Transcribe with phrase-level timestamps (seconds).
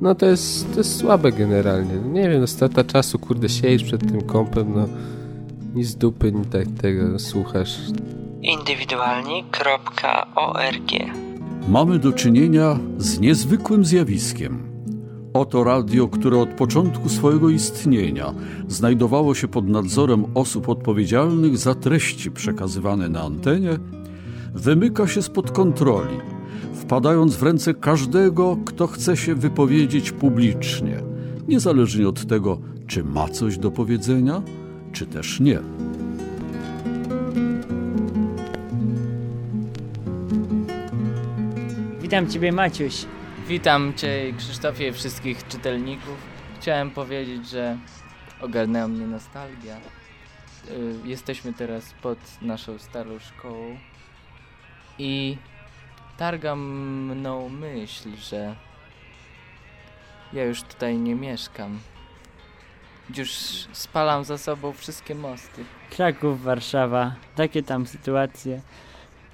[0.00, 1.94] no to jest, to jest słabe generalnie.
[1.94, 4.88] Nie wiem, no strata czasu, kurde, siedzisz przed tym kąpem, no
[5.74, 7.78] ni z dupy, ni tak tego słuchasz.
[8.42, 10.92] Indywidualni.org
[11.68, 14.70] Mamy do czynienia z niezwykłym zjawiskiem.
[15.34, 18.34] Oto radio, które od początku swojego istnienia
[18.68, 23.78] znajdowało się pod nadzorem osób odpowiedzialnych za treści przekazywane na antenie,
[24.54, 26.16] wymyka się spod kontroli,
[26.90, 31.02] wpadając w ręce każdego, kto chce się wypowiedzieć publicznie,
[31.48, 34.42] niezależnie od tego, czy ma coś do powiedzenia,
[34.92, 35.58] czy też nie.
[42.00, 43.06] Witam Ciebie, Maciuś.
[43.48, 46.16] Witam Cię, Krzysztofie, i wszystkich czytelników.
[46.60, 47.78] Chciałem powiedzieć, że
[48.40, 49.76] ogarnęła mnie nostalgia.
[49.76, 53.76] Y, Jesteśmy teraz pod naszą starą szkołą
[54.98, 55.36] i
[56.20, 58.56] targa mną myśl, że
[60.32, 61.80] ja już tutaj nie mieszkam.
[63.16, 63.30] Już
[63.72, 65.64] spalam za sobą wszystkie mosty.
[65.90, 67.14] Kraków, Warszawa.
[67.36, 68.60] Takie tam sytuacje.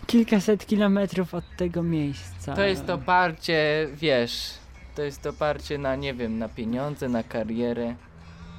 [0.07, 2.55] Kilkaset kilometrów od tego miejsca.
[2.55, 4.51] To jest oparcie, wiesz,
[4.95, 7.95] to jest oparcie na, nie wiem, na pieniądze, na karierę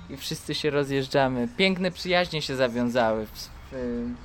[0.10, 1.48] i wszyscy się rozjeżdżamy.
[1.58, 3.26] Piękne przyjaźnie się zawiązały
[3.72, 3.76] w,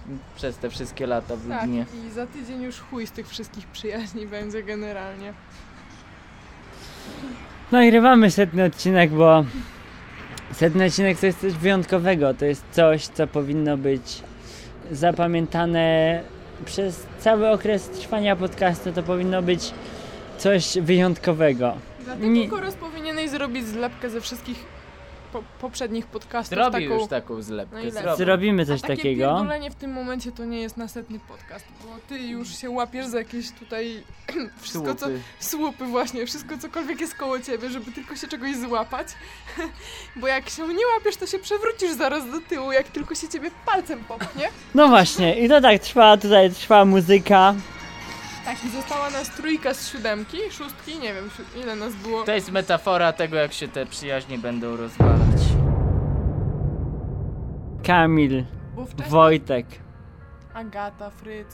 [0.07, 1.87] w, przez te wszystkie lata w Tak, Lublinie.
[2.09, 5.33] i za tydzień już chuj z tych wszystkich przyjaźni będzie generalnie.
[7.73, 9.45] Nagrywamy setny odcinek, bo
[10.53, 12.34] setny odcinek to jest coś wyjątkowego.
[12.34, 14.23] To jest coś, co powinno być
[14.91, 16.21] zapamiętane
[16.65, 18.93] przez cały okres trwania podcastu.
[18.93, 19.73] To powinno być
[20.39, 21.75] coś wyjątkowego.
[22.05, 24.65] Dlatego Nie- Koros powinieneś zrobić zlepkę ze wszystkich
[25.33, 26.58] po, poprzednich podcastów.
[26.58, 27.00] Zrobi taką...
[27.00, 27.91] już taką zlepkę.
[27.91, 28.16] Zrobi.
[28.16, 29.25] Zrobimy A coś takie takiego.
[29.25, 33.19] pierdolenie w tym momencie to nie jest nasetny podcast, bo ty już się łapiesz za
[33.19, 34.03] jakieś tutaj
[34.62, 35.06] wszystko co...
[35.06, 35.20] Słupy.
[35.41, 39.08] Słupy właśnie, wszystko cokolwiek jest koło ciebie, żeby tylko się czegoś złapać.
[40.20, 43.50] Bo jak się nie łapiesz, to się przewrócisz zaraz do tyłu, jak tylko się ciebie
[43.66, 44.48] palcem popchnie.
[44.75, 47.54] No właśnie, i to tak trwa, tutaj trwa muzyka.
[48.44, 52.25] Tak, i została nas trójka z siódemki, szóstki, nie wiem si- ile nas było.
[52.25, 55.42] To jest metafora tego, jak się te przyjaźnie będą rozwalać.
[57.86, 58.44] Kamil,
[58.76, 59.66] Bo wcześniej Wojtek,
[60.54, 61.47] Agata, Fryc,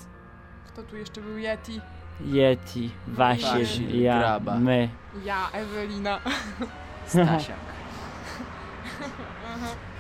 [0.66, 1.38] kto tu jeszcze był?
[1.38, 1.81] Yeti,
[2.21, 4.55] Yeti, Wasil, Wasil, ja, Graba.
[4.59, 4.88] my.
[5.25, 6.20] ja, Ewelina.
[7.06, 7.56] Stasiak.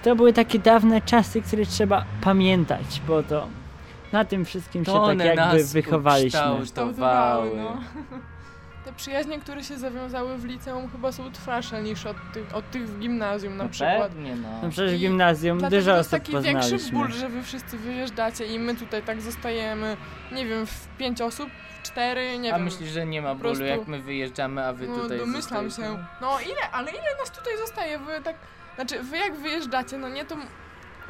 [0.02, 3.46] To były takie dawne czasy, które trzeba pamiętać, bo to
[4.12, 6.52] na tym wszystkim się To tak one jakby wychowaliśmy.
[6.60, 7.50] ukształtowały.
[7.56, 7.80] no.
[8.84, 12.88] Te przyjaźnie, które się zawiązały w liceum chyba są trwalsze niż od tych, od tych
[12.88, 14.02] w gimnazjum na No przykład.
[14.12, 14.48] pewnie, no.
[14.62, 16.98] No przecież w I gimnazjum Dlatego dużo to jest osób taki większy poznaliśmy.
[16.98, 19.96] ból, że wy wszyscy wyjeżdżacie i my tutaj tak zostajemy,
[20.32, 21.48] nie wiem, w pięć osób,
[21.82, 22.64] cztery, nie A wiem.
[22.64, 25.98] myślisz, że nie ma bólu, prostu- jak my wyjeżdżamy, a wy no, tutaj domyślam zostajecie?
[25.98, 26.04] się.
[26.20, 27.98] No ile, ale ile nas tutaj zostaje?
[27.98, 28.36] Wy tak,
[28.74, 30.36] znaczy wy jak wyjeżdżacie, no nie to...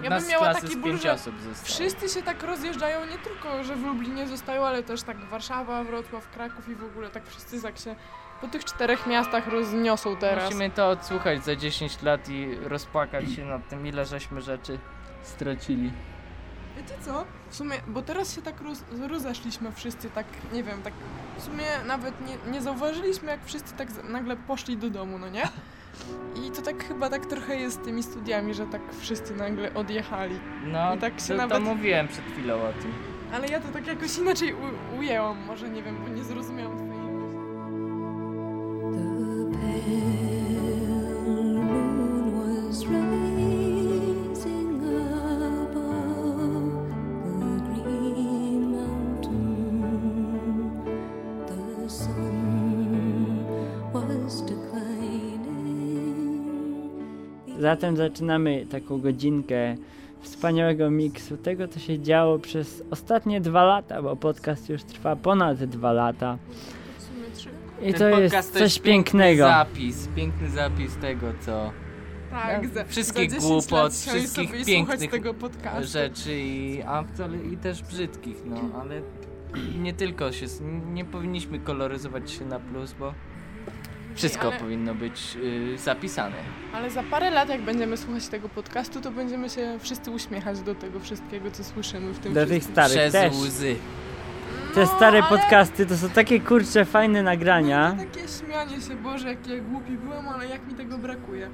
[0.02, 1.16] Ja bym miała taki ból, że.
[1.62, 6.30] Wszyscy się tak rozjeżdżają, nie tylko, że w Lublinie zostają, ale też tak Warszawa, Wrocław,
[6.30, 7.96] Kraków i w ogóle tak wszyscy tak się
[8.40, 10.44] po tych czterech miastach rozniosą teraz.
[10.44, 14.78] Musimy to odsłuchać za 10 lat i rozpłakać się nad tym, ile żeśmy rzeczy
[15.22, 15.92] stracili.
[16.76, 17.24] Wiecie co?
[17.50, 20.92] W sumie, bo teraz się tak roz, rozeszliśmy wszyscy, tak nie wiem, tak
[21.38, 25.42] w sumie nawet nie, nie zauważyliśmy, jak wszyscy tak nagle poszli do domu, no nie?
[26.46, 30.40] I to tak chyba tak trochę jest z tymi studiami, że tak wszyscy nagle odjechali.
[30.64, 32.92] No, I tak się to, to nawet- mówiłem przed chwilą o tym.
[33.32, 36.97] Ale ja to tak jakoś inaczej u, ujęłam, może nie wiem, bo nie zrozumiałam twojej
[57.68, 59.76] Zatem zaczynamy taką godzinkę
[60.20, 65.64] wspaniałego miksu tego, co się działo przez ostatnie dwa lata, bo podcast już trwa ponad
[65.64, 66.38] dwa lata.
[67.82, 69.44] I Ten to podcast jest to coś piękny pięknego.
[69.44, 71.70] zapis, piękny zapis tego, co
[72.30, 75.92] Tak, za, wszystkich za 10 głupot, wszystkich pięknych słuchać tego podcastu.
[75.92, 79.02] rzeczy i, a wcale, i też brzydkich, no, ale
[79.78, 80.46] nie tylko się,
[80.92, 83.14] nie powinniśmy koloryzować się na plus, bo
[84.18, 85.36] wszystko ale- powinno być
[85.74, 86.36] y, zapisane.
[86.72, 90.74] Ale za parę lat, jak będziemy słuchać tego podcastu, to będziemy się wszyscy uśmiechać do
[90.74, 92.72] tego wszystkiego, co słyszymy w tym Do tych wszystkim.
[92.72, 93.32] starych Przez też.
[93.32, 93.76] łzy.
[94.78, 97.96] Te No, stare ale- podcasty to są takie kurcze, fajne nagrania.
[97.98, 101.48] Takie śmianie się, Boże, jaki ja głupi byłem, ale jak mi tego brakuje.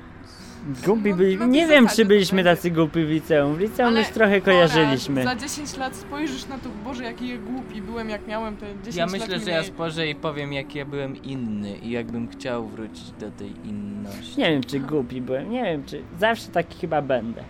[0.87, 1.39] Głupi No, byli.
[1.49, 3.55] Nie wiem, czy byliśmy tacy głupi w liceum.
[3.55, 5.25] W liceum Ale już trochę kojarzyliśmy.
[5.25, 8.97] Za 10 lat spojrzysz na to, Boże, jaki ja głupi byłem, jak miałem te 10
[8.97, 9.55] Ja lat myślę, że mniej.
[9.55, 14.41] ja spojrzę i powiem, jak ja byłem inny i jakbym chciał wrócić do tej inności.
[14.41, 15.51] Nie wiem, czy głupi byłem.
[15.51, 17.45] Nie wiem, czy zawsze taki chyba będę.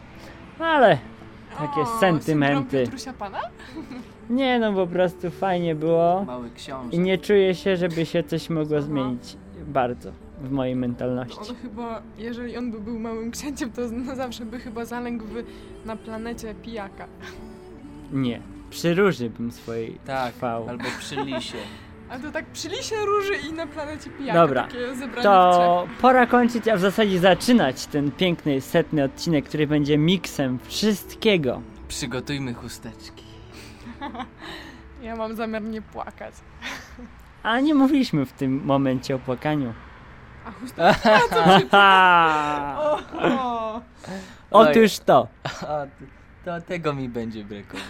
[0.59, 0.99] Ale
[1.59, 2.69] takie O, sentymenty.
[2.71, 3.41] syndrom Piotrusia Pana?
[4.31, 6.25] nie no, po prostu fajnie było.
[6.25, 6.89] Mały książę.
[6.97, 8.87] I nie czuję się, żeby się coś mogło Aha.
[8.87, 9.37] zmienić
[9.67, 11.39] bardzo w mojej mentalności.
[11.51, 15.35] On chyba, jeżeli on by był małym księciem, to na zawsze by chyba zalęgł w,
[15.87, 17.07] na planecie pijaka.
[18.13, 18.41] Nie.
[18.71, 20.69] Przy róży bym swojej Tak, trwał.
[20.69, 21.59] albo przy lisie.
[22.11, 24.41] A to tak przy lisie róży i na planecie pijaka.
[24.41, 25.23] Dobra, Takie zebranie.
[25.23, 31.63] To pora kończyć, a w zasadzie zaczynać ten piękny, setny odcinek, który będzie miksem wszystkiego.
[31.89, 33.24] Przygotujmy chusteczki.
[35.03, 36.35] Ja mam zamiar nie płakać.
[37.43, 39.75] A nie mówiliśmy w tym momencie o płakaniu.
[40.45, 40.91] A chusta...
[44.51, 45.29] Otóż to.
[45.45, 45.67] A,
[46.45, 47.85] to tego mi będzie brakować.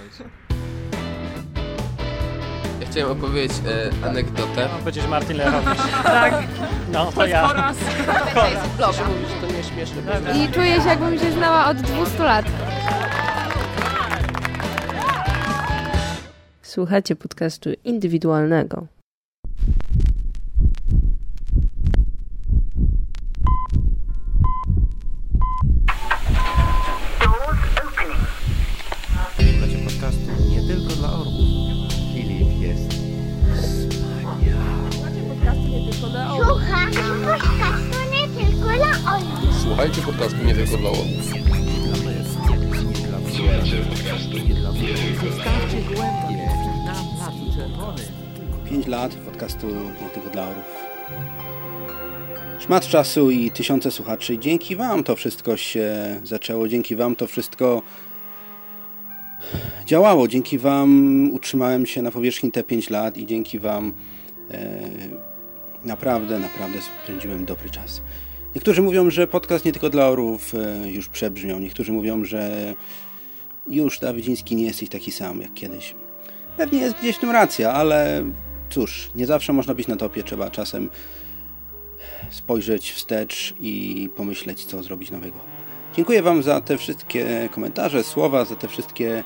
[2.81, 3.52] Ja chciałem opowiedzieć
[4.02, 4.69] e, anegdotę.
[4.84, 5.78] Będziesz Martin Lerowicz.
[6.02, 6.34] tak.
[6.93, 7.49] No, to ja.
[8.76, 10.02] Proszę mówić, że to nie śmieszne.
[10.34, 12.44] I czuję się, jakbym się znała od 200 lat.
[16.75, 18.87] Słuchacie podcastu indywidualnego.
[29.37, 31.35] Słuchacie podcastu nie tylko dla orłów.
[32.15, 32.94] Filip jest
[39.62, 41.35] Słuchajcie podcastu nie tylko dla orłów.
[43.44, 46.63] Pięć lat podcastu nie tylko dla
[50.43, 50.84] orów.
[52.58, 54.38] Szmat czasu i tysiące słuchaczy.
[54.38, 56.69] Dzięki Wam to wszystko się zaczęło.
[56.69, 57.82] Dzięki Wam to wszystko
[59.87, 60.28] działało.
[60.28, 63.94] Dzięki Wam utrzymałem się na powierzchni te 5 lat i dzięki Wam
[64.50, 64.81] e,
[65.84, 68.02] naprawdę, naprawdę spędziłem dobry czas.
[68.55, 71.58] Niektórzy mówią, że podcast nie tylko dla orów e, już przebrzmiał.
[71.61, 72.75] Niektórzy mówią, że
[73.66, 75.94] już Dawidziński nie jesteś taki sam jak kiedyś.
[76.56, 78.24] Pewnie jest gdzieś w tym racja, ale
[78.70, 80.22] cóż, nie zawsze można być na topie.
[80.22, 80.90] Trzeba czasem
[82.30, 85.38] spojrzeć wstecz i pomyśleć, co zrobić nowego.
[85.96, 89.24] Dziękuję Wam za te wszystkie komentarze, słowa, za te wszystkie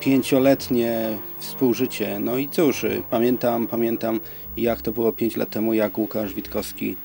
[0.00, 2.18] pięcioletnie współżycie.
[2.18, 4.20] No i cóż, pamiętam, pamiętam
[4.56, 6.96] jak to było pięć lat temu, jak Łukasz Witkowski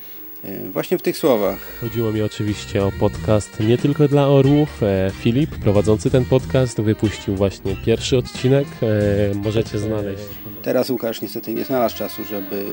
[0.72, 4.82] właśnie w tych słowach Chodziło mi oczywiście o podcast nie tylko dla orłów.
[4.82, 8.66] E, Filip, prowadzący ten podcast, wypuścił właśnie pierwszy odcinek.
[8.82, 10.22] E, możecie znaleźć.
[10.62, 12.64] Teraz Łukasz niestety nie znalazł czasu, żeby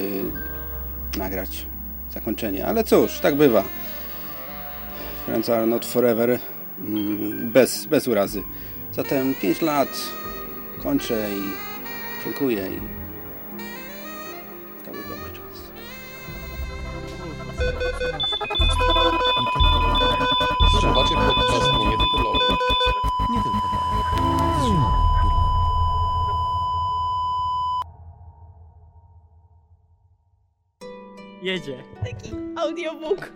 [1.18, 1.66] nagrać
[2.14, 3.64] zakończenie, ale cóż, tak bywa.
[5.26, 6.40] Friends are not forever,
[6.80, 8.44] mm, bez, bez urazy.
[8.94, 9.90] Zatem 5 lat
[10.84, 11.42] kończę i
[12.26, 13.07] dziękuję i
[20.82, 22.32] Słuchacie podcastu nie tylko dla
[23.30, 24.98] nie tylko dla.
[31.42, 31.84] Jedzie.
[32.56, 33.32] Audiobook.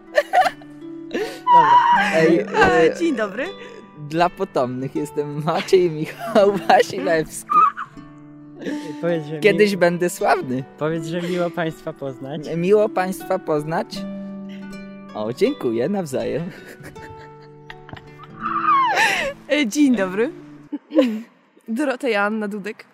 [1.12, 1.71] Dobra.
[2.13, 3.45] Ej, E, dzień dobry.
[4.09, 7.57] Dla potomnych jestem Maciej Michał Wasilewski.
[9.02, 9.78] Powiedz, że Kiedyś mi...
[9.78, 10.63] będę sławny.
[10.78, 12.41] Powiedz, że miło Państwa poznać.
[12.58, 13.88] Miło Państwa poznać.
[15.13, 16.44] O, dziękuję, nawzajem.
[19.51, 20.32] E, dzień dobry.
[21.68, 22.86] Dorota Joanna Dudek.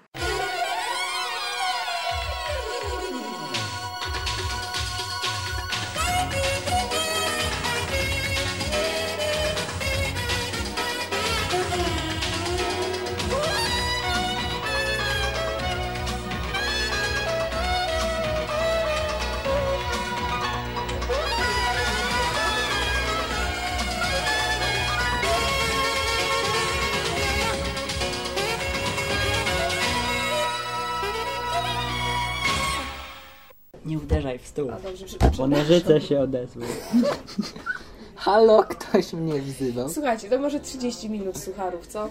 [35.38, 36.64] Bo nożyce się odezły.
[38.16, 39.90] Halo, ktoś mnie wzywał.
[39.90, 42.10] Słuchajcie, to może 30 minut sucharów, co?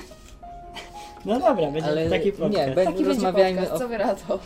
[1.25, 2.53] No dobra, będzie Ale taki podcast.
[2.69, 4.38] nie, Taki będzie rozmawiajmy podcast, o, co wy na to?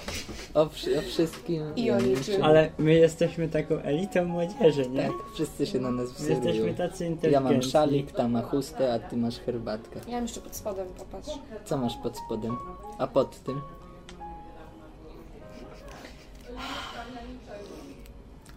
[0.54, 1.62] o, wszy- o wszystkim.
[1.76, 2.42] I o niczym.
[2.45, 5.02] Ale my jesteśmy taką elitą młodzieży, nie?
[5.02, 6.75] Tak, wszyscy się na nas My jesteśmy wzywają.
[6.90, 7.52] tacy Ja inteligentni.
[7.52, 10.00] mam szalik, ta ma chustę, a ty masz herbatkę.
[10.07, 11.30] Ja mam jeszcze pod spodem, popatrz.
[11.64, 12.57] Co masz pod spodem?
[12.99, 13.61] A pod tym?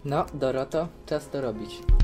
[0.06, 2.03] No, Doroto, czas to robić.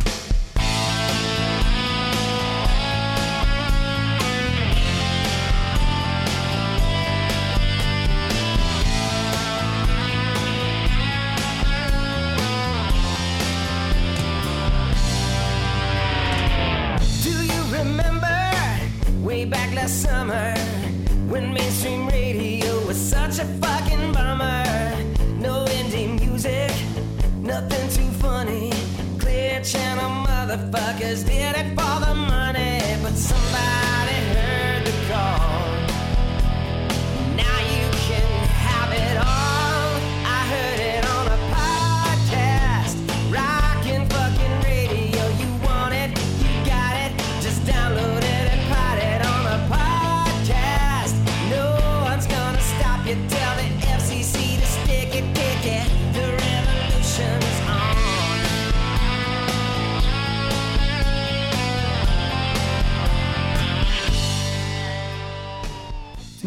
[28.20, 28.72] Funny.
[29.18, 31.89] Clear channel motherfuckers did it for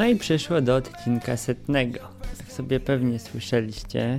[0.03, 1.99] No i przyszło do odcinka setnego.
[2.41, 4.19] Jak sobie pewnie słyszeliście,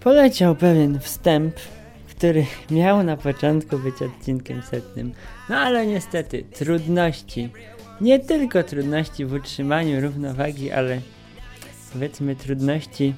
[0.00, 1.54] poleciał pewien wstęp,
[2.08, 5.12] który miał na początku być odcinkiem setnym.
[5.48, 7.48] No ale niestety trudności,
[8.00, 11.00] nie tylko trudności w utrzymaniu równowagi, ale
[11.92, 13.14] powiedzmy trudności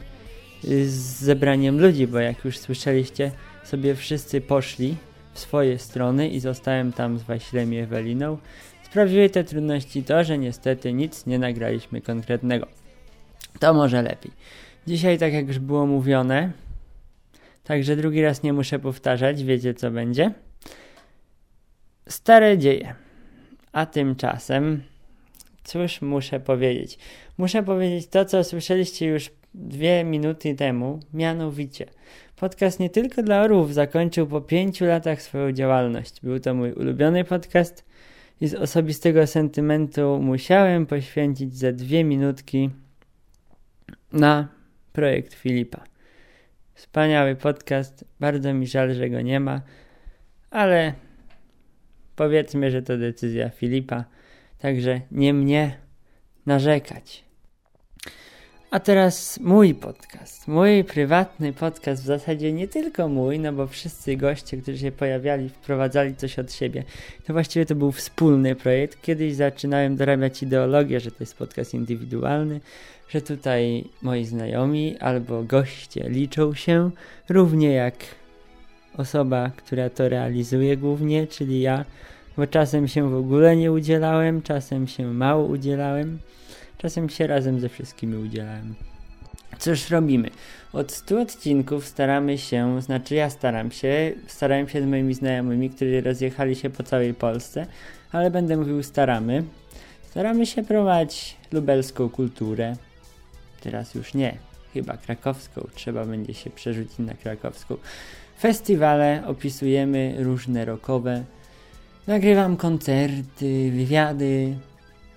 [0.64, 3.30] y, z zebraniem ludzi, bo jak już słyszeliście,
[3.64, 4.96] sobie wszyscy poszli
[5.32, 8.38] w swoje strony i zostałem tam z Wasilem i Eweliną.
[8.90, 12.66] Sprawiły te trudności to, że niestety nic nie nagraliśmy konkretnego.
[13.60, 14.32] To może lepiej.
[14.86, 16.52] Dzisiaj, tak jak już było mówione,
[17.64, 20.32] także drugi raz nie muszę powtarzać, wiecie co będzie.
[22.08, 22.94] Stare dzieje.
[23.72, 24.82] A tymczasem,
[25.64, 26.98] cóż muszę powiedzieć?
[27.38, 31.86] Muszę powiedzieć to, co słyszeliście już dwie minuty temu, mianowicie.
[32.36, 36.20] Podcast nie tylko dla orłów zakończył po pięciu latach swoją działalność.
[36.22, 37.87] Był to mój ulubiony podcast
[38.40, 42.70] i z osobistego sentymentu musiałem poświęcić ze dwie minutki
[44.12, 44.48] na
[44.92, 45.84] projekt Filipa.
[46.74, 49.62] Wspaniały podcast, bardzo mi żal, że go nie ma,
[50.50, 50.92] ale
[52.16, 54.04] powiedzmy, że to decyzja Filipa,
[54.58, 55.78] także nie mnie
[56.46, 57.24] narzekać.
[58.70, 64.16] A teraz mój podcast, mój prywatny podcast, w zasadzie nie tylko mój, no bo wszyscy
[64.16, 66.84] goście, którzy się pojawiali, wprowadzali coś od siebie.
[67.26, 69.02] To właściwie to był wspólny projekt.
[69.02, 72.60] Kiedyś zaczynałem dorabiać ideologię, że to jest podcast indywidualny,
[73.08, 76.90] że tutaj moi znajomi albo goście liczą się
[77.28, 77.94] równie jak
[78.96, 81.84] osoba, która to realizuje głównie, czyli ja,
[82.36, 86.18] bo czasem się w ogóle nie udzielałem, czasem się mało udzielałem.
[86.78, 88.74] Czasem się razem ze wszystkimi udzielałem.
[89.58, 90.30] Cóż robimy?
[90.72, 96.00] Od 100 odcinków staramy się, znaczy ja staram się, starałem się z moimi znajomymi, którzy
[96.00, 97.66] rozjechali się po całej Polsce,
[98.12, 99.44] ale będę mówił staramy.
[100.10, 102.76] Staramy się prowadzić lubelską kulturę.
[103.60, 104.38] Teraz już nie,
[104.74, 107.76] chyba krakowską, trzeba będzie się przerzucić na krakowską.
[108.40, 111.24] Festiwale opisujemy różne rokowe.
[112.06, 114.56] Nagrywam koncerty, wywiady,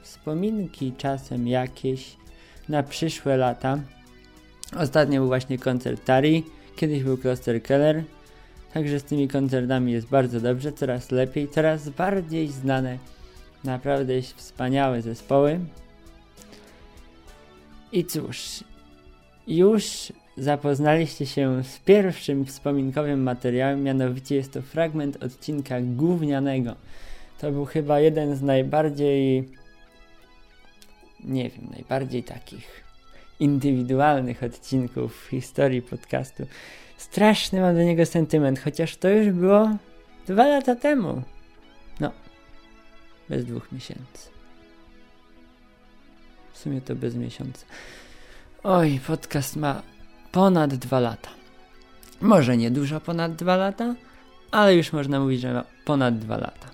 [0.02, 2.18] wspominki czasem jakieś
[2.70, 3.80] na przyszłe lata.
[4.78, 6.44] Ostatnio był właśnie koncert Tari,
[6.76, 8.04] kiedyś był Kloster Keller,
[8.74, 12.98] także z tymi koncertami jest bardzo dobrze, coraz lepiej, coraz bardziej znane,
[13.64, 15.60] naprawdę wspaniałe zespoły.
[17.92, 18.64] I cóż,
[19.48, 26.76] już zapoznaliście się z pierwszym wspominkowym materiałem, mianowicie jest to fragment odcinka gównianego.
[27.40, 29.50] To był chyba jeden z najbardziej
[31.24, 32.84] nie wiem, najbardziej takich
[33.40, 36.46] indywidualnych odcinków w historii podcastu.
[36.98, 39.70] Straszny mam do niego sentyment, chociaż to już było
[40.28, 41.22] dwa lata temu.
[42.00, 42.12] No,
[43.30, 44.30] bez dwóch miesięcy.
[46.54, 47.66] W sumie to bez miesiąca.
[48.64, 49.82] Oj, podcast ma
[50.32, 51.30] ponad dwa lata.
[52.22, 53.96] Może nie dużo ponad dwa lata,
[54.52, 56.72] ale już można mówić, że ma ponad dwa lata.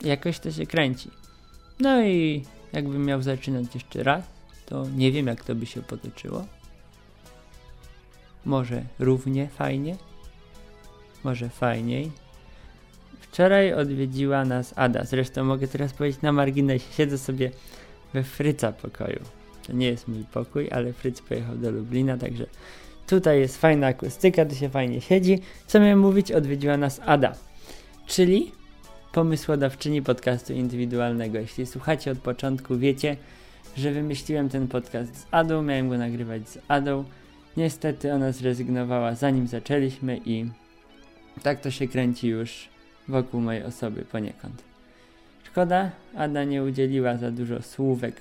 [0.00, 1.10] Jakoś to się kręci.
[1.80, 4.24] No i jakbym miał zaczynać jeszcze raz,
[4.66, 6.46] to nie wiem jak to by się potoczyło.
[8.44, 9.96] Może równie fajnie,
[11.24, 12.10] może fajniej.
[13.20, 17.50] Wczoraj odwiedziła nas Ada, zresztą mogę teraz powiedzieć na marginesie, siedzę sobie
[18.14, 19.20] we Fryca pokoju.
[19.66, 22.46] To nie jest mój pokój, ale Fryc pojechał do Lublina, także
[23.06, 25.38] tutaj jest fajna akustyka, tu się fajnie siedzi.
[25.66, 26.32] Co miałem mówić?
[26.32, 27.34] Odwiedziła nas Ada,
[28.06, 28.52] czyli
[29.12, 31.38] pomysłodawczyni podcastu indywidualnego.
[31.38, 33.16] Jeśli słuchacie od początku, wiecie,
[33.76, 37.04] że wymyśliłem ten podcast z Adą, miałem go nagrywać z Adą
[37.58, 40.46] Niestety ona zrezygnowała zanim zaczęliśmy i
[41.42, 42.68] tak to się kręci już
[43.08, 44.62] wokół mojej osoby poniekąd.
[45.44, 48.14] Szkoda, Ada nie udzieliła za dużo słówek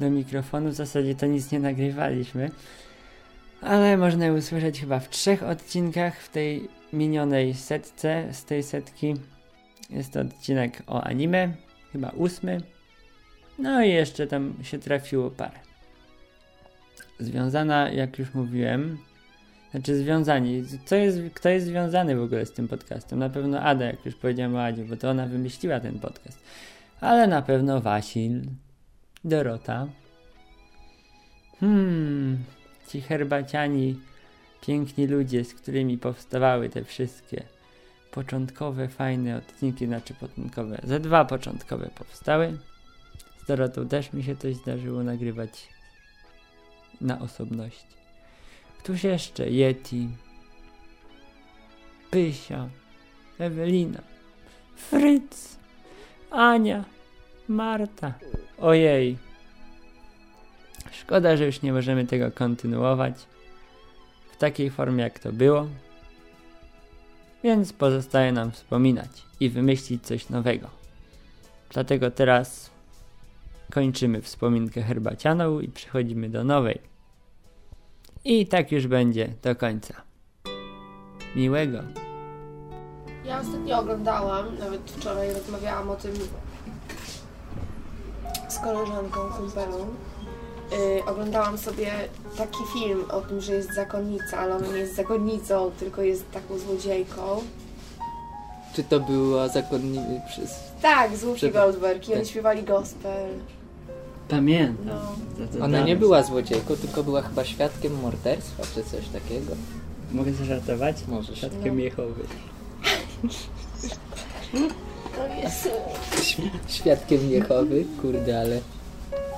[0.00, 2.50] do mikrofonu, w zasadzie to nic nie nagrywaliśmy,
[3.60, 9.14] ale można je usłyszeć chyba w trzech odcinkach w tej minionej setce z tej setki.
[9.90, 11.54] Jest to odcinek o anime,
[11.92, 12.60] chyba ósmy.
[13.58, 15.58] No i jeszcze tam się trafiło parę.
[17.20, 18.98] Związana, jak już mówiłem,
[19.70, 20.64] znaczy związani.
[20.84, 23.18] Co jest, kto jest związany w ogóle z tym podcastem?
[23.18, 26.38] Na pewno Ada, jak już powiedziałem o Adzie, bo to ona wymyśliła ten podcast.
[27.00, 28.42] Ale na pewno Wasil,
[29.24, 29.86] Dorota.
[31.60, 32.38] Hmm,
[32.88, 34.00] ci herbaciani,
[34.60, 37.55] piękni ludzie, z którymi powstawały te wszystkie
[38.16, 42.58] początkowe, fajne odcinki, znaczy początkowe, ze dwa początkowe powstały.
[43.42, 45.68] Z Dorotą też mi się coś zdarzyło nagrywać
[47.00, 47.96] na osobności.
[48.78, 49.50] Któż jeszcze?
[49.50, 50.08] Yeti,
[52.10, 52.68] Pysia,
[53.38, 54.02] Ewelina,
[54.76, 55.58] Fryc,
[56.30, 56.84] Ania,
[57.48, 58.14] Marta.
[58.58, 59.16] Ojej.
[60.92, 63.14] Szkoda, że już nie możemy tego kontynuować
[64.32, 65.68] w takiej formie, jak to było.
[67.46, 69.10] Więc pozostaje nam wspominać
[69.40, 70.68] i wymyślić coś nowego.
[71.70, 72.70] Dlatego teraz
[73.72, 76.80] kończymy wspominkę herbacianą i przechodzimy do nowej.
[78.24, 79.94] I tak już będzie do końca.
[81.36, 81.78] Miłego.
[83.24, 86.12] Ja ostatnio oglądałam, nawet wczoraj rozmawiałam o tym
[88.48, 89.86] z koleżanką, kumpelą.
[90.70, 91.90] Yy, oglądałam sobie
[92.36, 96.58] taki film o tym, że jest zakonnica, ale ona nie jest zakonnicą, tylko jest taką
[96.58, 97.42] złodziejką.
[98.74, 100.50] Czy to była zakonnicy przez...
[100.82, 102.30] Tak, z Whoopi Goldberg i oni tak.
[102.30, 103.28] śpiewali gospel.
[104.28, 104.98] Pamiętam.
[105.58, 105.64] No.
[105.64, 109.52] Ona nie była złodziejką, tylko była chyba świadkiem morderstwa, czy coś takiego.
[110.12, 110.96] Mogę zażartować?
[111.08, 111.38] Możesz.
[111.38, 111.82] Świadkiem No.
[111.82, 112.22] Jehowy.
[115.16, 115.68] To jest...
[116.68, 118.60] Świadkiem Jehowy, kurde, ale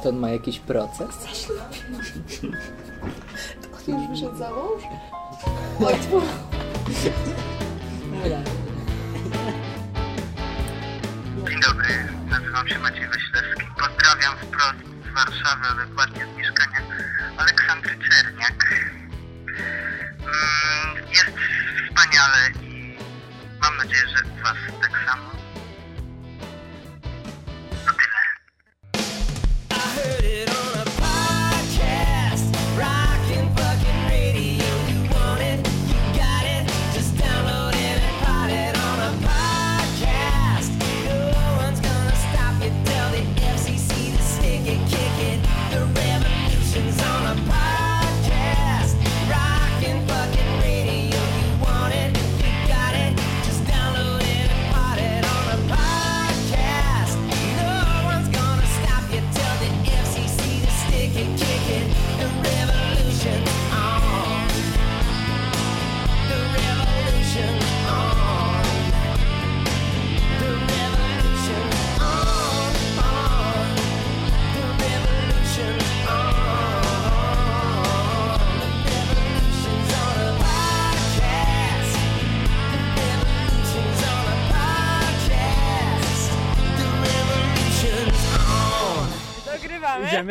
[0.02, 1.16] to on ma jakiś proces?
[3.62, 4.82] To on już wyszedł za mąż?
[5.86, 5.94] Oj.
[11.48, 11.88] Dzień dobry,
[12.30, 13.66] nazywam się Maciej Waślewski.
[13.80, 14.78] Pozdrawiam wprost
[15.10, 16.80] z Warszawy, a dokładnie z mieszkania
[17.36, 18.64] Aleksandry Czerniak.
[20.20, 21.30] Mm, Jest
[21.88, 22.98] wspaniale i
[23.62, 25.30] mam nadzieję, że Was tak samo.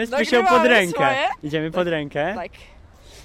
[0.03, 0.91] Idziemy z Dogrywamy pod rękę.
[0.93, 1.27] swoje.
[1.43, 2.33] Idziemy pod rękę.
[2.35, 2.51] Tak.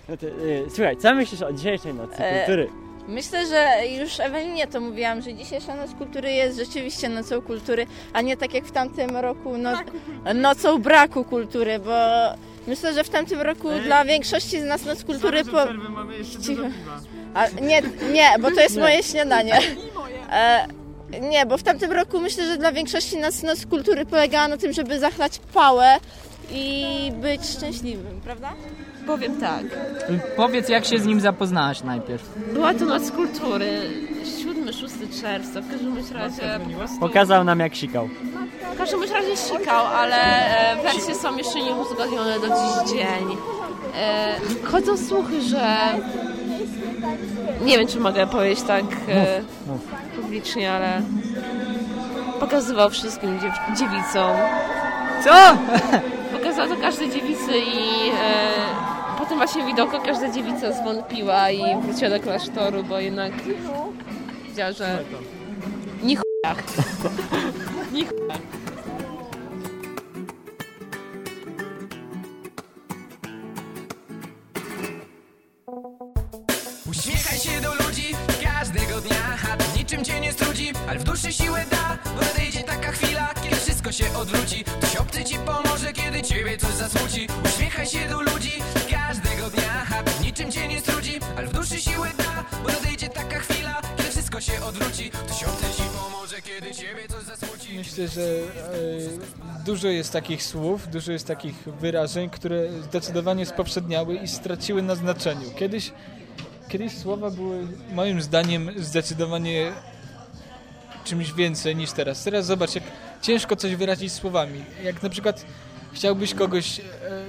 [0.08, 2.68] No to, y, słuchaj, co myślisz o dzisiejszej nocy E, kultury?
[3.08, 8.20] Myślę, że już Ewelinie to mówiłam, że dzisiejsza Noc Kultury jest rzeczywiście nocą kultury, a
[8.20, 9.70] nie tak jak w tamtym roku no,
[10.34, 11.92] nocą braku kultury, bo
[12.66, 15.58] myślę, że w tamtym roku dla większości z nas Noc Kultury po...
[16.46, 16.62] Cicho.
[17.34, 17.82] A, nie,
[18.12, 18.82] nie, bo to jest Nie.
[18.82, 19.58] moje śniadanie.
[20.32, 20.66] E,
[21.20, 24.72] nie, bo w tamtym roku myślę, że dla większości nas Noc Kultury polegała na tym,
[24.72, 25.96] żeby zachlać pałę
[26.52, 28.52] i być szczęśliwym, prawda?
[29.06, 29.62] Powiem tak.
[30.36, 32.38] Powiedz, jak się z nim zapoznałaś najpierw.
[32.52, 33.90] Była to Noc Kultury,
[34.70, 36.98] 7-6 czerwca, w każdym bądź razie po prostu...
[37.00, 38.08] Pokazał nam jak sikał.
[38.74, 43.36] W każdym bądź razie sikał, ale e, wersje są jeszcze nieuzgodnione do dziś dzień.
[43.96, 44.34] E,
[44.64, 45.76] chodzą słuchy, że...
[47.64, 49.40] Nie wiem, czy mogę powiedzieć tak e,
[50.16, 51.02] publicznie, ale
[52.40, 54.36] pokazywał wszystkim dziew- dziewicom.
[55.24, 55.30] Co?
[56.42, 58.54] Pokazał to każdej dziewicy i e,
[59.18, 63.32] po tym właśnie widoku każda dziewica zwątpiła i wróciła do klasztoru, bo jednak
[64.48, 65.04] wiedziała, że
[66.02, 66.62] nie chujach.
[67.92, 68.40] Nie chujach.
[76.90, 79.16] Uśmiechaj się do ludzi każdego dnia
[79.52, 83.34] A to niczym cię nie strudzi, ale w duszy siłę da Bo nadejdzie taka chwila,
[83.92, 84.64] się odwróci.
[84.64, 87.26] Ktoś obcy ci pomoże, kiedy ciebie coś zasmuci.
[87.44, 88.52] Uśmiechaj się do ludzi
[88.90, 89.86] każdego dnia
[90.22, 91.74] niczym cię nie strudzi, ale w duszy
[92.18, 95.10] da Bo nadejdzie taka chwila, kiedy wszystko się odwróci.
[95.10, 97.78] Ktoś obcy ci pomoże, kiedy ciebie coś zasmuci.
[97.78, 104.28] Myślę, że e, dużo jest takich słów, dużo jest takich wyrażeń, które zdecydowanie spowszedniały i
[104.28, 105.50] straciły na znaczeniu.
[105.58, 105.92] Kiedyś,
[106.68, 109.72] kiedyś słowa były moim zdaniem zdecydowanie
[111.04, 112.24] czymś więcej niż teraz.
[112.24, 112.84] Teraz zobacz, jak
[113.22, 114.64] ciężko coś wyrazić słowami.
[114.84, 115.46] Jak na przykład
[115.92, 116.82] chciałbyś kogoś e,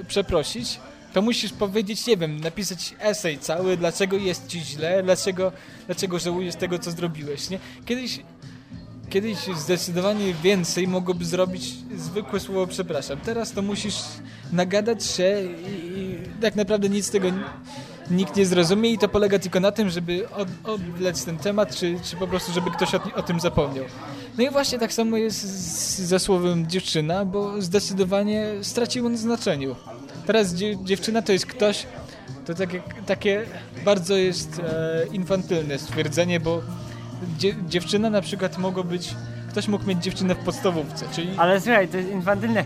[0.08, 0.80] przeprosić,
[1.14, 5.52] to musisz powiedzieć, nie wiem, napisać esej cały, dlaczego jest ci źle, dlaczego,
[5.86, 7.60] dlaczego żałujesz tego, co zrobiłeś, nie?
[7.86, 8.20] Kiedyś
[9.10, 13.20] Kiedyś zdecydowanie więcej mogłoby zrobić zwykłe słowo przepraszam.
[13.20, 13.96] Teraz to musisz
[14.52, 17.28] nagadać się i, i tak naprawdę nic z tego
[18.12, 22.00] nikt nie zrozumie i to polega tylko na tym, żeby od, odwlec ten temat, czy,
[22.04, 23.86] czy po prostu, żeby ktoś o, o tym zapomniał.
[24.38, 29.76] No i właśnie tak samo jest z, ze słowem dziewczyna, bo zdecydowanie straciło na znaczeniu.
[30.26, 31.86] Teraz dzie, dziewczyna to jest ktoś,
[32.46, 33.46] to takie, takie
[33.86, 36.62] bardzo jest e, infantylne stwierdzenie, bo
[37.38, 39.16] dzie, dziewczyna na przykład mogło być,
[39.50, 41.30] ktoś mógł mieć dziewczynę w podstawówce, czyli...
[41.38, 42.66] Ale słuchaj, to jest infantylne.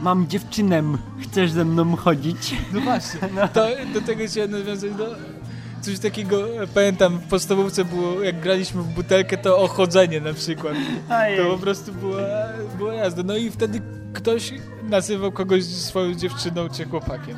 [0.00, 0.82] Mam dziewczynę,
[1.22, 2.54] chcesz ze mną chodzić?
[2.72, 3.20] No właśnie,
[3.54, 5.04] to do tego chciałem nawiązać, no,
[5.80, 6.42] coś takiego,
[6.74, 10.74] pamiętam, w podstawówce było, jak graliśmy w butelkę, to ochodzenie na przykład.
[11.38, 12.20] To po prostu była,
[12.78, 13.22] była jazda.
[13.22, 13.80] No i wtedy
[14.12, 17.36] ktoś nazywał kogoś swoją dziewczyną czy chłopakiem.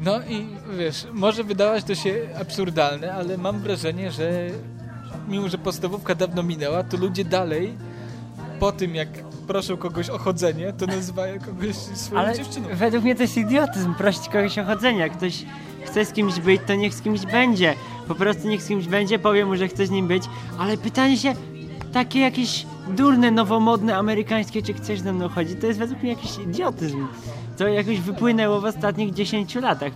[0.00, 0.46] No i
[0.78, 4.48] wiesz, może wydawać to się absurdalne, ale mam wrażenie, że
[5.28, 7.74] mimo, że podstawówka dawno minęła, to ludzie dalej
[8.60, 9.08] po tym, jak
[9.46, 12.68] proszą kogoś o chodzenie, to nazywają kogoś swoją Ale dziewczyną.
[12.72, 15.10] według mnie to jest idiotyzm, prosić kogoś o chodzenie.
[15.10, 15.44] Ktoś
[15.84, 17.74] chce z kimś być, to niech z kimś będzie.
[18.08, 20.22] Po prostu niech z kimś będzie, powie mu, że chce z nim być,
[20.58, 21.34] ale pytanie się,
[21.92, 26.38] takie jakieś durne, nowomodne, amerykańskie, czy chcesz ze mną chodzić, to jest według mnie jakiś
[26.38, 27.06] idiotyzm.
[27.58, 29.92] To jakoś wypłynęło w ostatnich 10 latach.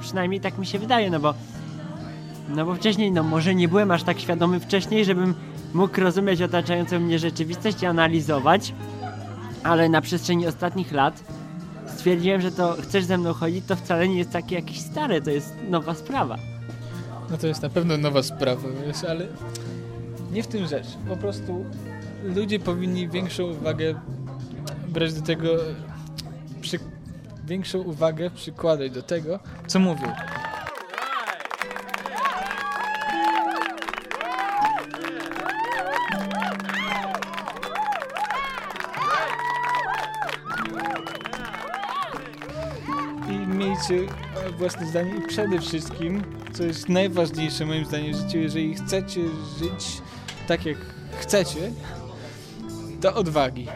[0.00, 1.34] Przynajmniej tak mi się wydaje, no bo
[2.48, 5.34] no bo wcześniej, no może nie byłem aż tak świadomy wcześniej, żebym
[5.74, 8.74] mógł rozumieć otaczającą mnie rzeczywistość i analizować,
[9.62, 11.24] ale na przestrzeni ostatnich lat
[11.94, 15.30] stwierdziłem, że to chcesz ze mną chodzić, to wcale nie jest takie jakieś stare, to
[15.30, 16.38] jest nowa sprawa.
[17.30, 19.26] No to jest na pewno nowa sprawa, wiesz, ale
[20.32, 20.86] nie w tym rzecz.
[21.08, 21.64] Po prostu
[22.24, 23.94] ludzie powinni większą uwagę
[24.88, 25.48] brać do tego,
[26.60, 26.78] przy,
[27.46, 30.12] większą uwagę przykładać do tego, co mówią.
[43.90, 44.12] I miejcie
[44.46, 46.22] e, własne zdanie i przede wszystkim,
[46.52, 49.20] co jest najważniejsze moim zdaniem w życiu, jeżeli chcecie
[49.58, 50.02] żyć
[50.48, 50.76] tak jak
[51.20, 51.72] chcecie,
[53.00, 53.66] to odwagi.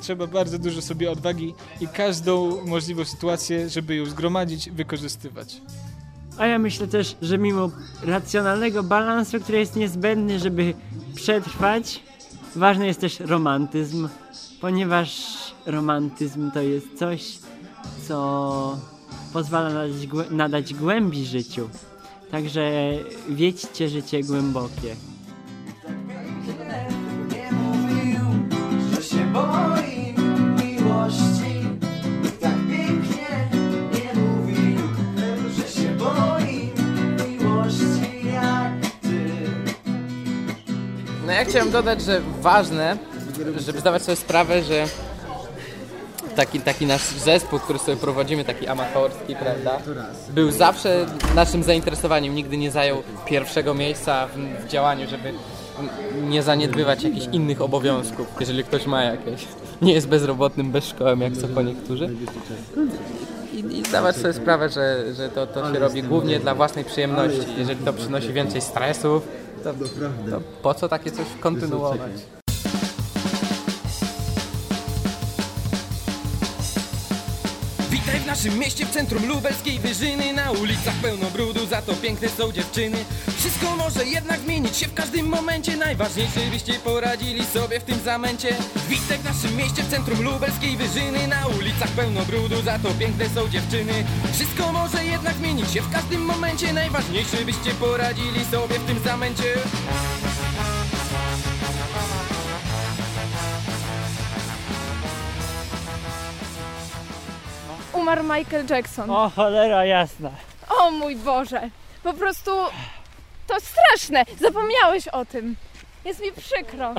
[0.00, 5.60] Trzeba bardzo dużo sobie odwagi i każdą możliwą sytuację, żeby ją zgromadzić, wykorzystywać.
[6.38, 7.70] A ja myślę też, że mimo
[8.02, 10.74] racjonalnego balansu, który jest niezbędny, żeby
[11.14, 12.02] przetrwać,
[12.56, 14.08] ważny jest też romantyzm,
[14.60, 15.26] ponieważ
[15.66, 17.38] romantyzm to jest coś,
[18.08, 18.97] co
[19.32, 21.68] pozwala nadać, głę- nadać głębi życiu.
[22.30, 22.70] Także
[23.28, 24.96] wiedźcie życie głębokie.
[28.94, 30.14] Że się boi
[30.64, 31.54] miłości
[32.22, 33.48] Nikt tak pięknie
[33.94, 34.78] nie mówił
[35.56, 36.70] Że się boi
[37.28, 39.30] miłości jak ty
[41.26, 42.98] No ja chciałem dodać, że ważne,
[43.58, 44.86] żeby zdawać sobie sprawę, że
[46.38, 49.78] taki, taki nasz zespół, który sobie prowadzimy, taki amatorski, prawda,
[50.30, 55.32] był zawsze naszym zainteresowaniem, nigdy nie zajął pierwszego miejsca w, w działaniu, żeby
[56.28, 59.44] nie zaniedbywać jakichś innych obowiązków, jeżeli ktoś ma jakieś,
[59.82, 62.10] nie jest bezrobotnym, bez szkoły, jak co po niektórzy.
[63.54, 67.46] I, i zdawać sobie sprawę, że, że to, to się robi głównie dla własnej przyjemności.
[67.58, 69.28] Jeżeli to przynosi więcej stresów,
[69.64, 69.72] to,
[70.30, 72.10] to po co takie coś kontynuować?
[78.38, 80.32] Naszym mieście, w centrum lubelskiej wyżyny.
[80.32, 82.96] Na ulicach pełno brudu, za to piękne są dziewczyny.
[83.38, 85.76] Wszystko może jednak zmienić się w każdym momencie.
[85.76, 88.56] Najważniejsze, byście poradzili sobie w tym zamęcie.
[88.88, 91.26] Witaj w naszym mieście, w centrum lubelskiej wyżyny.
[91.28, 94.04] Na ulicach pełno brudu, za to piękne są dziewczyny.
[94.32, 96.72] Wszystko może jednak zmienić się w każdym momencie.
[96.72, 99.54] Najważniejsze, byście poradzili sobie w tym zamęcie
[108.08, 109.10] Umarł Michael Jackson.
[109.10, 110.30] O cholera jasna.
[110.78, 111.60] O mój Boże!
[112.02, 112.50] Po prostu
[113.46, 114.24] to straszne.
[114.40, 115.56] Zapomniałeś o tym.
[116.04, 116.94] Jest mi przykro.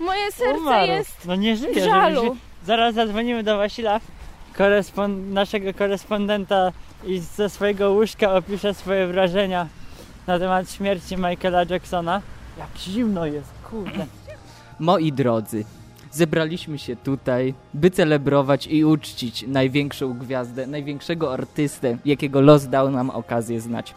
[0.00, 0.86] Moje serce Umarł.
[0.86, 2.22] jest No nie żyje, żalu.
[2.24, 4.00] ży- Zaraz zadzwonimy do Wasila,
[4.58, 6.72] korespon- naszego korespondenta
[7.06, 9.66] i ze swojego łóżka opisze swoje wrażenia
[10.26, 12.22] na temat śmierci Michaela Jacksona.
[12.58, 14.06] Jak zimno jest, kurde.
[14.78, 15.64] Moi drodzy,
[16.16, 23.10] zebraliśmy się tutaj, by celebrować i uczcić największą gwiazdę, największego artystę, jakiego los dał nam
[23.10, 23.94] okazję znać.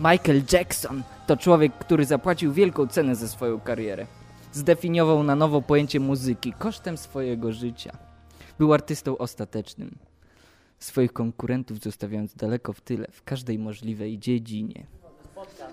[0.00, 4.06] Michael Jackson to człowiek, który zapłacił wielką cenę za swoją karierę.
[4.52, 7.92] Zdefiniował na nowo pojęcie muzyki kosztem swojego życia.
[8.58, 9.98] Był artystą ostatecznym.
[10.78, 14.86] Swoich konkurentów zostawiając daleko w tyle w każdej możliwej dziedzinie.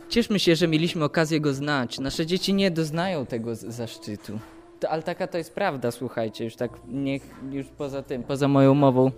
[0.09, 1.99] Cieszmy się, że mieliśmy okazję go znać.
[1.99, 4.39] Nasze dzieci nie doznają tego zaszczytu.
[4.79, 8.73] To, ale taka to jest prawda, słuchajcie, już tak niech już poza tym, poza moją
[8.73, 9.11] mową.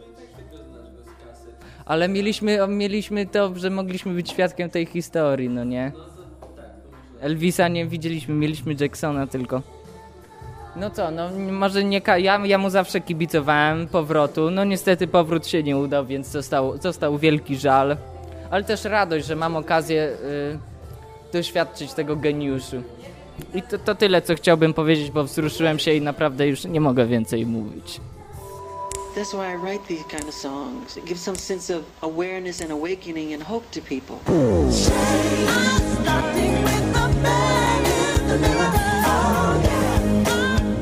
[1.85, 5.91] Ale mieliśmy, mieliśmy to, że mogliśmy być świadkiem tej historii, no nie?
[7.21, 9.61] Elvisa nie widzieliśmy, mieliśmy Jacksona tylko.
[10.75, 15.63] No co, no może nie, ja, ja mu zawsze kibicowałem powrotu, no niestety powrót się
[15.63, 17.97] nie udał, więc został, został wielki żal.
[18.51, 22.83] Ale też radość, że mam okazję y, doświadczyć tego geniuszu.
[23.53, 27.05] I to, to tyle, co chciałbym powiedzieć, bo wzruszyłem się i naprawdę już nie mogę
[27.05, 28.01] więcej mówić.
[29.15, 30.95] That's why I write these kind of songs.
[30.95, 34.19] It gives some sense of awareness and awakening and hope to people.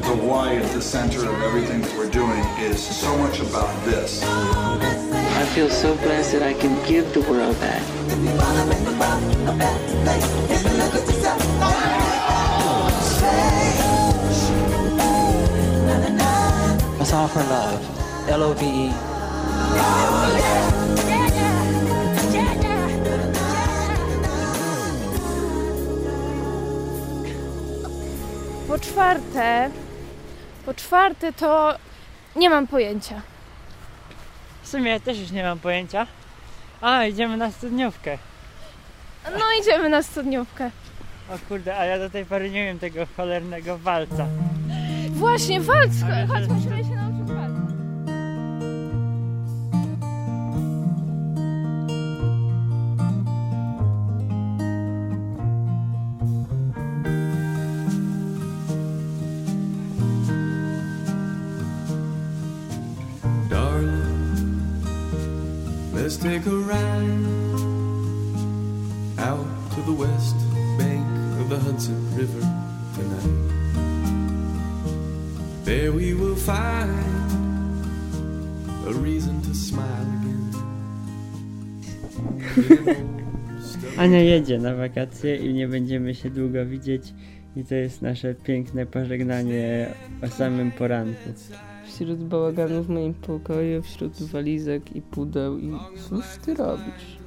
[0.04, 4.24] The why at the center of everything that we're doing is so much about this.
[4.24, 7.82] I feel so blessed that I can give the world that.
[17.30, 17.80] Offer love.
[18.28, 18.90] L O V E.
[28.68, 29.70] Po czwarte,
[30.66, 31.76] po czwarte to
[32.36, 33.22] nie mam pojęcia.
[34.64, 36.08] W sumie ja też już nie mam pojęcia.
[36.82, 38.18] A, idziemy na studniówkę.
[39.32, 40.72] No idziemy na studniówkę.
[41.30, 44.26] O kurde, a ja do tej pory nie wiem tego cholernego walca.
[45.10, 45.92] Właśnie, walc!
[46.28, 47.09] Chodź, musimy się nauczyć
[66.40, 67.26] take a ride
[69.20, 70.36] out to the west
[70.78, 71.06] bank
[71.40, 72.42] of the Hudson River
[72.96, 73.36] tonight.
[75.66, 76.92] There we will find
[78.88, 80.54] a reason to smile again.
[83.98, 87.14] Ania jedzie na wakacje i nie będziemy się długo widzieć.
[87.56, 91.30] I to jest nasze piękne pożegnanie o samym poranku.
[91.90, 95.72] Wśród bałaganu w moim pokoju, wśród walizek i pudeł i...
[96.10, 97.20] Cóż ty robisz?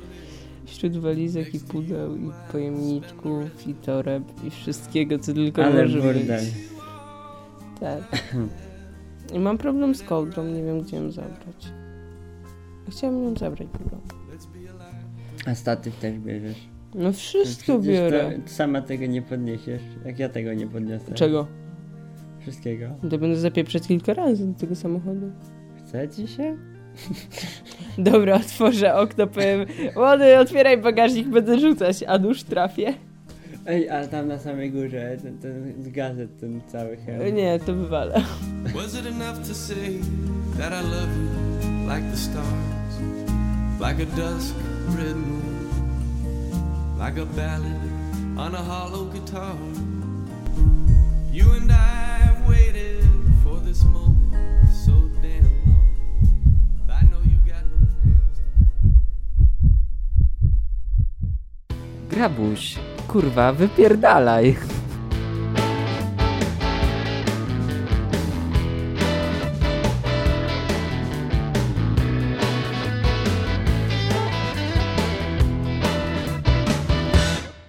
[0.64, 6.40] Wśród walizek i pudeł i pojemniczków i toreb i wszystkiego, co tylko Ale może burdel.
[6.44, 6.54] być.
[7.80, 8.02] Tak.
[9.34, 11.72] I mam problem z kołdrą, nie wiem gdzie ją zabrać.
[12.90, 13.96] Chciałabym ją zabrać chyba.
[15.46, 16.68] A statyw też bierzesz.
[16.94, 18.38] No wszystko Przecież biorę.
[18.44, 21.14] To, sama tego nie podniesiesz, jak ja tego nie podniosę.
[21.14, 21.46] Czego?
[22.42, 22.86] Wszystkiego.
[23.10, 25.32] To będę zapieprzać kilka razy do tego samochodu.
[25.78, 26.56] Chce ci się?
[27.98, 32.94] Dobra, otworzę okno, powiem Łody, otwieraj bagażnik, będę rzucać, a nóż trafię.
[33.66, 37.34] Ej, ale tam na samej górze, ten, ten z gazet, ten cały hełm.
[37.34, 38.22] Nie, to wywalę.
[38.74, 39.98] Was it enough to say
[40.58, 41.52] that I love you
[41.88, 43.00] like the stars,
[43.80, 44.54] like a dusk
[44.98, 45.68] red moon,
[46.98, 47.82] like a ballad
[48.36, 49.54] on a hollow guitar?
[62.22, 62.74] Grabuś,
[63.08, 64.56] kurwa, wypierdalaj.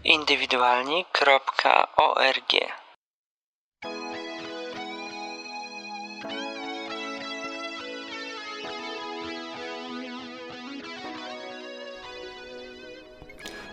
[0.04, 2.52] Indywidualni.org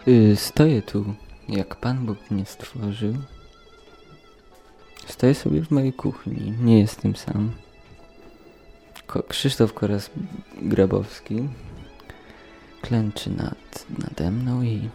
[0.08, 1.14] Y, stoję tu,
[1.48, 3.14] jak Pan Bóg mnie stworzył.
[5.06, 7.52] Stoję sobie w mojej kuchni, nie jestem sam.
[9.28, 10.10] Krzysztof Koras
[10.62, 11.48] Grabowski
[12.82, 14.88] klęczy nad, nade mną i